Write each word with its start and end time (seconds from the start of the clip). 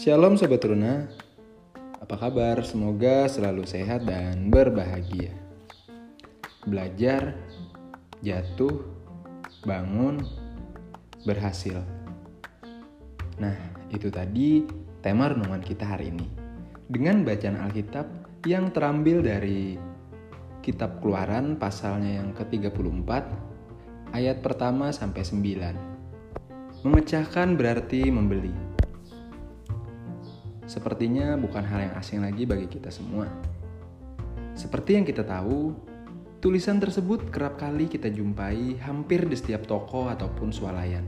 Shalom 0.00 0.32
Sobat 0.32 0.64
Runa, 0.64 1.12
apa 2.00 2.16
kabar? 2.16 2.64
Semoga 2.64 3.28
selalu 3.28 3.68
sehat 3.68 4.08
dan 4.08 4.48
berbahagia. 4.48 5.28
Belajar, 6.64 7.36
jatuh, 8.24 8.80
bangun, 9.60 10.24
berhasil. 11.28 11.84
Nah, 13.44 13.52
itu 13.92 14.08
tadi 14.08 14.64
tema 15.04 15.36
renungan 15.36 15.60
kita 15.60 15.84
hari 15.84 16.08
ini. 16.08 16.32
Dengan 16.88 17.20
bacaan 17.20 17.60
Alkitab 17.60 18.08
yang 18.48 18.72
terambil 18.72 19.20
dari 19.20 19.76
Kitab 20.64 21.04
Keluaran 21.04 21.60
pasalnya 21.60 22.24
yang 22.24 22.32
ke-34 22.32 23.10
ayat 24.16 24.40
pertama 24.40 24.96
sampai 24.96 25.20
9. 25.28 26.88
Memecahkan 26.88 27.48
berarti 27.60 28.08
membeli. 28.08 28.69
Sepertinya 30.70 31.34
bukan 31.34 31.66
hal 31.66 31.90
yang 31.90 31.94
asing 31.98 32.22
lagi 32.22 32.46
bagi 32.46 32.70
kita 32.70 32.94
semua. 32.94 33.26
Seperti 34.54 34.94
yang 34.94 35.02
kita 35.02 35.26
tahu, 35.26 35.74
tulisan 36.38 36.78
tersebut 36.78 37.26
kerap 37.34 37.58
kali 37.58 37.90
kita 37.90 38.06
jumpai 38.06 38.78
hampir 38.78 39.26
di 39.26 39.34
setiap 39.34 39.66
toko 39.66 40.06
ataupun 40.06 40.54
swalayan. 40.54 41.02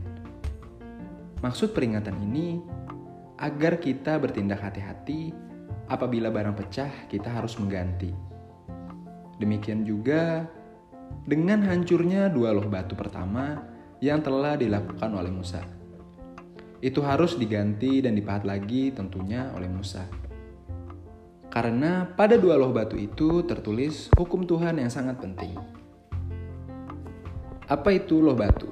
Maksud 1.39 1.71
peringatan 1.71 2.19
ini 2.27 2.59
agar 3.39 3.79
kita 3.79 4.19
bertindak 4.19 4.59
hati-hati 4.59 5.31
apabila 5.87 6.27
barang 6.27 6.59
pecah 6.59 7.07
kita 7.07 7.31
harus 7.31 7.55
mengganti 7.55 8.33
Demikian 9.43 9.83
juga 9.83 10.45
dengan 11.25 11.65
hancurnya 11.65 12.29
dua 12.29 12.53
loh 12.53 12.63
batu 12.69 12.93
pertama 12.93 13.65
yang 13.99 14.23
telah 14.23 14.55
dilakukan 14.55 15.11
oleh 15.11 15.27
Musa. 15.27 15.82
Itu 16.83 16.99
harus 16.99 17.39
diganti 17.39 18.03
dan 18.03 18.11
dipahat 18.11 18.43
lagi 18.43 18.91
tentunya 18.91 19.47
oleh 19.55 19.71
Musa. 19.71 20.03
Karena 21.47 22.03
pada 22.03 22.35
dua 22.35 22.59
loh 22.59 22.75
batu 22.75 22.99
itu 22.99 23.47
tertulis 23.47 24.11
hukum 24.19 24.43
Tuhan 24.43 24.83
yang 24.83 24.91
sangat 24.91 25.23
penting. 25.23 25.55
Apa 27.71 27.95
itu 27.95 28.19
loh 28.19 28.35
batu 28.35 28.67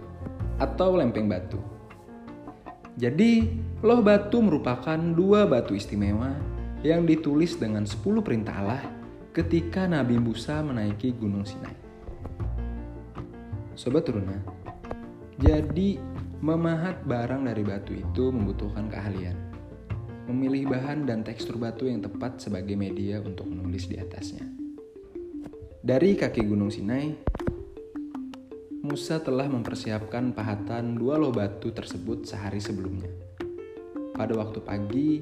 atau 0.60 1.00
lempeng 1.00 1.32
batu? 1.32 1.56
Jadi, 3.00 3.48
loh 3.80 4.04
batu 4.04 4.44
merupakan 4.44 5.00
dua 5.00 5.48
batu 5.48 5.72
istimewa 5.72 6.36
yang 6.84 7.08
ditulis 7.08 7.56
dengan 7.56 7.88
10 7.88 8.04
perintah 8.20 8.60
Allah 8.60 8.84
ketika 9.32 9.88
Nabi 9.88 10.20
Musa 10.20 10.60
menaiki 10.60 11.16
Gunung 11.16 11.48
Sinai. 11.48 11.78
Sobat 13.80 14.04
Runa, 14.12 14.36
jadi 15.40 16.11
memahat 16.42 17.06
barang 17.06 17.46
dari 17.46 17.62
batu 17.62 17.94
itu 17.94 18.34
membutuhkan 18.34 18.90
keahlian. 18.90 19.38
Memilih 20.26 20.74
bahan 20.74 21.06
dan 21.06 21.22
tekstur 21.22 21.62
batu 21.62 21.86
yang 21.86 22.02
tepat 22.02 22.42
sebagai 22.42 22.74
media 22.74 23.22
untuk 23.22 23.46
menulis 23.46 23.86
di 23.86 24.02
atasnya. 24.02 24.50
Dari 25.82 26.18
kaki 26.18 26.42
Gunung 26.46 26.74
Sinai, 26.74 27.14
Musa 28.82 29.22
telah 29.22 29.46
mempersiapkan 29.46 30.34
pahatan 30.34 30.98
dua 30.98 31.22
loh 31.22 31.30
batu 31.30 31.70
tersebut 31.70 32.26
sehari 32.26 32.58
sebelumnya. 32.58 33.10
Pada 34.18 34.34
waktu 34.34 34.60
pagi, 34.66 35.22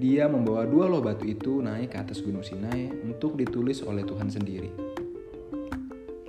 dia 0.00 0.32
membawa 0.32 0.64
dua 0.64 0.88
loh 0.88 1.04
batu 1.04 1.28
itu 1.28 1.60
naik 1.60 1.92
ke 1.92 1.98
atas 2.00 2.24
Gunung 2.24 2.44
Sinai 2.44 2.88
untuk 3.04 3.36
ditulis 3.36 3.84
oleh 3.84 4.00
Tuhan 4.08 4.32
sendiri. 4.32 4.72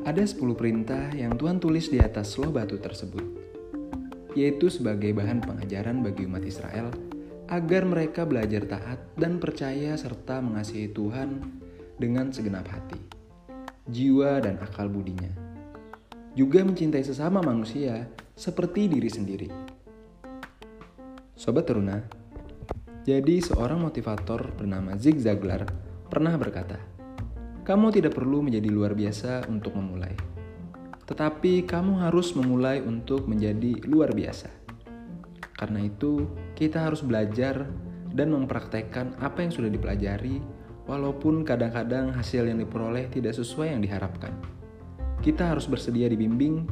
Ada 0.04 0.26
10 0.26 0.42
perintah 0.60 1.12
yang 1.16 1.40
Tuhan 1.40 1.62
tulis 1.62 1.88
di 1.88 2.02
atas 2.02 2.34
loh 2.36 2.50
batu 2.50 2.82
tersebut, 2.82 3.49
yaitu 4.40 4.72
sebagai 4.72 5.12
bahan 5.12 5.44
pengajaran 5.44 6.00
bagi 6.00 6.24
umat 6.24 6.48
Israel 6.48 6.88
agar 7.52 7.84
mereka 7.84 8.24
belajar 8.24 8.64
taat 8.64 9.00
dan 9.20 9.42
percaya 9.42 10.00
serta 10.00 10.40
mengasihi 10.40 10.96
Tuhan 10.96 11.44
dengan 12.00 12.32
segenap 12.32 12.64
hati, 12.72 12.96
jiwa 13.92 14.40
dan 14.40 14.56
akal 14.64 14.88
budinya. 14.88 15.34
Juga 16.38 16.64
mencintai 16.64 17.04
sesama 17.04 17.44
manusia 17.44 18.08
seperti 18.38 18.88
diri 18.88 19.10
sendiri. 19.12 19.50
Sobat 21.36 21.68
Teruna, 21.68 22.00
jadi 23.04 23.42
seorang 23.44 23.82
motivator 23.82 24.56
bernama 24.56 24.96
Zig 24.96 25.20
Ziglar 25.20 25.68
pernah 26.08 26.38
berkata, 26.40 26.80
"Kamu 27.68 27.92
tidak 27.92 28.16
perlu 28.16 28.46
menjadi 28.46 28.70
luar 28.72 28.94
biasa 28.96 29.50
untuk 29.52 29.76
memulai, 29.76 30.14
tetapi 31.10 31.66
kamu 31.66 32.06
harus 32.06 32.38
memulai 32.38 32.86
untuk 32.86 33.26
menjadi 33.26 33.82
luar 33.90 34.14
biasa." 34.14 34.54
Karena 35.58 35.82
itu, 35.82 36.30
kita 36.54 36.86
harus 36.86 37.02
belajar 37.02 37.66
dan 38.14 38.30
mempraktekkan 38.30 39.18
apa 39.18 39.42
yang 39.42 39.52
sudah 39.52 39.74
dipelajari, 39.74 40.40
walaupun 40.86 41.42
kadang-kadang 41.42 42.14
hasil 42.14 42.46
yang 42.46 42.62
diperoleh 42.62 43.10
tidak 43.10 43.34
sesuai 43.34 43.74
yang 43.74 43.82
diharapkan. 43.82 44.32
Kita 45.20 45.52
harus 45.52 45.66
bersedia 45.66 46.08
dibimbing, 46.08 46.64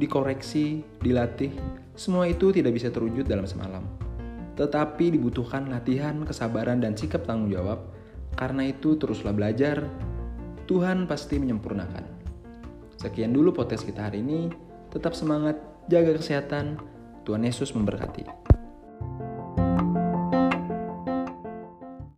dikoreksi, 0.00 0.82
dilatih. 1.04 1.52
Semua 1.94 2.26
itu 2.26 2.50
tidak 2.50 2.74
bisa 2.74 2.90
terwujud 2.90 3.28
dalam 3.28 3.46
semalam 3.46 3.84
tetapi 4.52 5.16
dibutuhkan 5.16 5.68
latihan, 5.72 6.28
kesabaran, 6.28 6.84
dan 6.84 6.92
sikap 6.92 7.24
tanggung 7.24 7.48
jawab. 7.48 7.88
Karena 8.36 8.68
itu, 8.68 9.00
teruslah 9.00 9.32
belajar. 9.32 9.88
Tuhan 10.68 11.08
pasti 11.08 11.40
menyempurnakan. 11.40 12.21
Sekian 13.02 13.34
dulu 13.34 13.50
potes 13.50 13.82
kita 13.82 14.06
hari 14.06 14.22
ini. 14.22 14.46
Tetap 14.94 15.18
semangat, 15.18 15.58
jaga 15.90 16.14
kesehatan. 16.14 16.78
Tuhan 17.26 17.42
Yesus 17.42 17.74
memberkati. 17.74 18.41